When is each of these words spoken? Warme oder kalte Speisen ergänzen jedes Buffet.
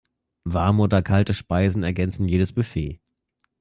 Warme 0.47 0.81
oder 0.81 1.03
kalte 1.03 1.31
Speisen 1.35 1.83
ergänzen 1.83 2.27
jedes 2.27 2.51
Buffet. 2.53 2.99